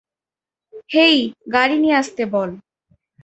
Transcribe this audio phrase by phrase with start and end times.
[0.89, 1.17] হেই,
[1.53, 2.49] গাড়ি নিয়ে আসতে বল।